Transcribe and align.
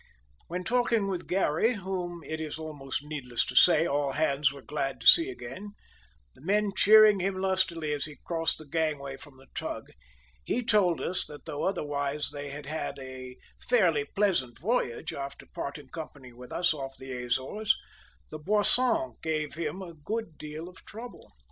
When 0.47 0.63
talking 0.63 1.07
with 1.09 1.27
Garry, 1.27 1.75
whom 1.75 2.23
it 2.23 2.41
is 2.41 2.57
almost 2.57 3.03
needless 3.03 3.45
to 3.45 3.55
say 3.55 3.85
all 3.85 4.13
hands 4.13 4.51
were 4.51 4.63
glad 4.63 4.99
to 4.99 5.05
see 5.05 5.29
again, 5.29 5.73
the 6.33 6.41
men 6.41 6.71
cheering 6.75 7.19
him 7.19 7.39
lustily 7.39 7.93
as 7.93 8.05
he 8.05 8.17
crossed 8.25 8.57
the 8.57 8.65
gangway 8.65 9.15
from 9.17 9.37
the 9.37 9.45
tug, 9.53 9.91
he 10.43 10.63
told 10.65 11.01
us 11.01 11.27
that 11.27 11.45
though 11.45 11.65
otherwise 11.65 12.31
they 12.31 12.49
had 12.49 12.65
had 12.65 12.97
a 12.97 13.37
fairly 13.61 14.03
pleasant 14.15 14.57
voyage 14.57 15.13
after 15.13 15.45
parting 15.45 15.89
company 15.89 16.33
with 16.33 16.51
us 16.51 16.73
off 16.73 16.97
the 16.97 17.11
Azores, 17.11 17.77
the 18.31 18.39
Boissons 18.39 19.17
gave 19.21 19.53
him 19.53 19.83
a 19.83 19.93
good 19.93 20.35
deal 20.35 20.67
of 20.67 20.83
trouble. 20.83 21.31